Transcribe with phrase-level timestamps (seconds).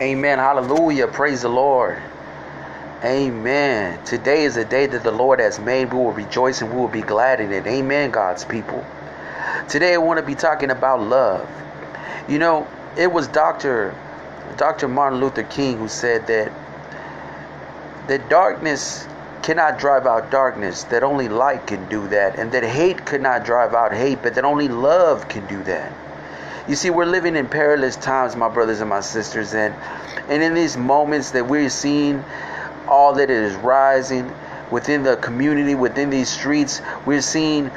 [0.00, 0.38] Amen.
[0.38, 1.08] Hallelujah.
[1.08, 2.00] Praise the Lord.
[3.02, 4.04] Amen.
[4.04, 5.92] Today is a day that the Lord has made.
[5.92, 7.66] We will rejoice and we will be glad in it.
[7.66, 8.86] Amen, God's people.
[9.68, 11.48] Today I want to be talking about love.
[12.28, 13.92] You know, it was Dr.
[14.56, 14.86] Dr.
[14.86, 16.52] Martin Luther King who said that
[18.06, 19.06] that darkness
[19.42, 23.44] cannot drive out darkness, that only light can do that, and that hate could not
[23.44, 25.92] drive out hate, but that only love can do that.
[26.68, 29.74] You see, we're living in perilous times, my brothers and my sisters, and
[30.28, 32.22] and in these moments that we're seeing
[32.86, 34.30] all that is rising
[34.70, 37.70] within the community, within these streets, we're seeing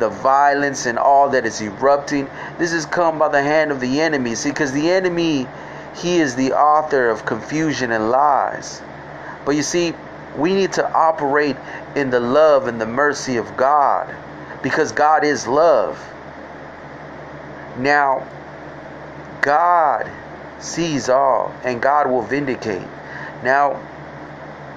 [0.00, 2.28] the violence and all that is erupting.
[2.58, 4.34] This has come by the hand of the enemy.
[4.34, 5.46] See, because the enemy,
[5.94, 8.82] he is the author of confusion and lies.
[9.44, 9.94] But you see,
[10.36, 11.56] we need to operate
[11.94, 14.14] in the love and the mercy of God
[14.62, 16.02] because God is love.
[17.78, 18.26] Now,
[19.40, 20.10] God
[20.58, 22.86] sees all and God will vindicate.
[23.42, 23.80] Now,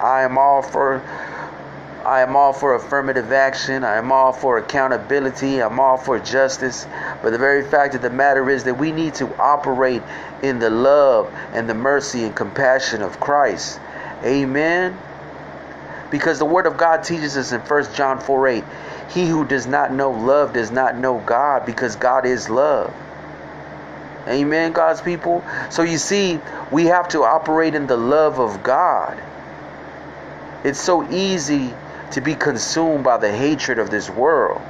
[0.00, 1.02] I am all for
[2.04, 3.82] I am all for affirmative action.
[3.82, 5.60] I am all for accountability.
[5.60, 6.86] I'm all for justice.
[7.20, 10.02] But the very fact of the matter is that we need to operate
[10.40, 13.80] in the love and the mercy and compassion of Christ.
[14.22, 14.96] Amen.
[16.12, 18.64] Because the Word of God teaches us in 1 John 4 8
[19.08, 22.94] he who does not know love does not know God because God is love.
[24.28, 25.44] Amen, God's people.
[25.70, 26.40] So you see,
[26.72, 29.22] we have to operate in the love of God.
[30.64, 31.72] It's so easy
[32.10, 34.60] to be consumed by the hatred of this world.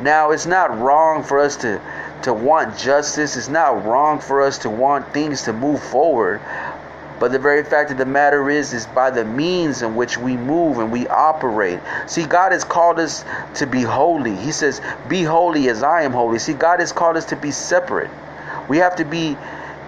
[0.00, 1.80] Now, it's not wrong for us to,
[2.22, 3.36] to want justice.
[3.36, 6.40] It's not wrong for us to want things to move forward.
[7.18, 10.36] But the very fact of the matter is, is by the means in which we
[10.36, 11.80] move and we operate.
[12.06, 14.36] See, God has called us to be holy.
[14.36, 16.38] He says, Be holy as I am holy.
[16.38, 18.10] See, God has called us to be separate.
[18.68, 19.36] We have to be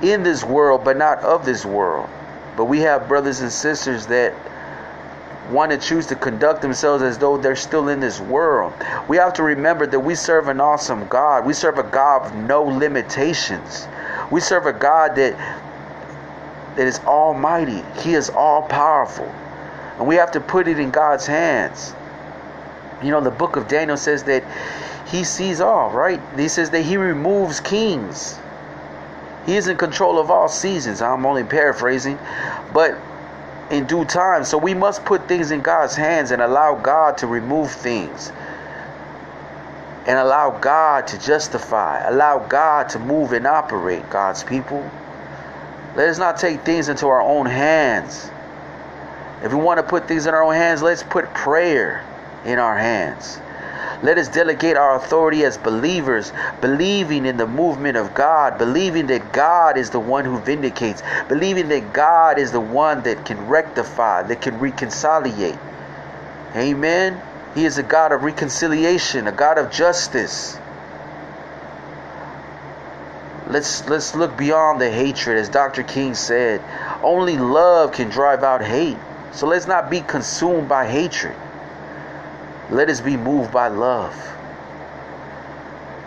[0.02, 2.08] in this world, but not of this world.
[2.56, 4.34] But we have brothers and sisters that
[5.50, 8.72] want to choose to conduct themselves as though they're still in this world.
[9.08, 11.46] We have to remember that we serve an awesome God.
[11.46, 13.86] We serve a God of no limitations.
[14.30, 15.34] We serve a God that
[16.78, 17.82] that is almighty.
[18.00, 19.26] He is all powerful.
[19.98, 21.92] And we have to put it in God's hands.
[23.02, 24.44] You know, the book of Daniel says that
[25.08, 26.20] he sees all, right?
[26.36, 28.38] He says that he removes kings.
[29.44, 31.02] He is in control of all seasons.
[31.02, 32.16] I'm only paraphrasing.
[32.72, 32.96] But
[33.70, 34.44] in due time.
[34.44, 38.30] So we must put things in God's hands and allow God to remove things.
[40.06, 42.08] And allow God to justify.
[42.08, 44.88] Allow God to move and operate, God's people.
[45.98, 48.30] Let us not take things into our own hands.
[49.42, 52.04] If we want to put things in our own hands, let's put prayer
[52.44, 53.40] in our hands.
[54.04, 59.32] Let us delegate our authority as believers, believing in the movement of God, believing that
[59.32, 64.22] God is the one who vindicates, believing that God is the one that can rectify,
[64.22, 65.58] that can reconciliate.
[66.54, 67.20] Amen.
[67.56, 70.60] He is a God of reconciliation, a God of justice.
[73.48, 75.82] Let's let's look beyond the hatred as Dr.
[75.82, 76.62] King said.
[77.02, 78.98] Only love can drive out hate.
[79.32, 81.36] So let's not be consumed by hatred.
[82.70, 84.14] Let us be moved by love.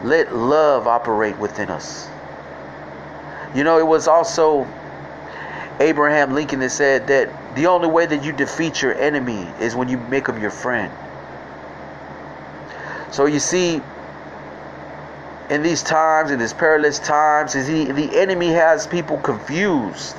[0.04, 2.08] Let love operate within us.
[3.56, 4.68] You know, it was also
[5.80, 9.90] Abraham Lincoln that said that the only way that you defeat your enemy is when
[9.90, 10.92] you make him your friend.
[13.12, 13.82] So you see,
[15.52, 20.16] in these times, in these perilous times, is he, the enemy has people confused.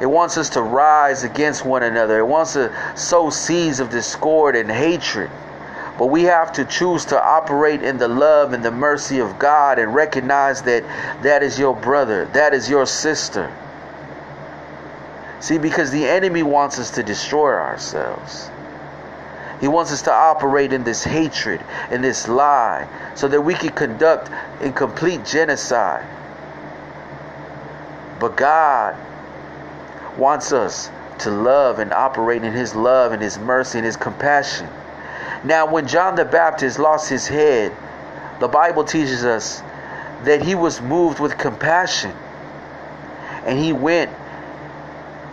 [0.00, 2.20] It wants us to rise against one another.
[2.20, 5.30] It wants to sow seeds of discord and hatred.
[5.98, 9.80] But we have to choose to operate in the love and the mercy of God
[9.80, 10.84] and recognize that
[11.24, 13.52] that is your brother, that is your sister.
[15.40, 18.48] See, because the enemy wants us to destroy ourselves.
[19.60, 23.70] He wants us to operate in this hatred, in this lie, so that we can
[23.70, 24.30] conduct
[24.60, 26.06] in complete genocide.
[28.20, 28.96] But God
[30.18, 30.90] wants us
[31.20, 34.68] to love and operate in His love and His mercy and His compassion.
[35.44, 37.72] Now, when John the Baptist lost his head,
[38.40, 39.62] the Bible teaches us
[40.24, 42.12] that he was moved with compassion
[43.44, 44.10] and he went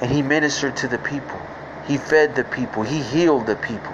[0.02, 1.42] and he ministered to the people.
[1.86, 2.84] He fed the people.
[2.84, 3.94] He healed the people.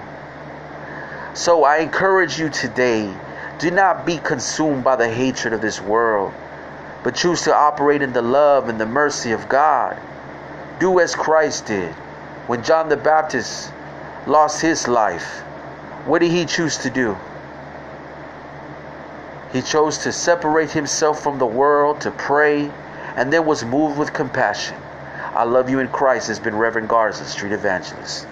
[1.34, 3.16] So I encourage you today
[3.60, 6.34] do not be consumed by the hatred of this world,
[7.04, 10.00] but choose to operate in the love and the mercy of God.
[10.80, 11.94] Do as Christ did.
[12.48, 13.72] When John the Baptist
[14.26, 15.42] lost his life,
[16.06, 17.18] what did he choose to do?
[19.52, 22.72] He chose to separate himself from the world, to pray,
[23.16, 24.78] and then was moved with compassion.
[25.36, 28.26] I love you in Christ has been Reverend Garza, Street Evangelist.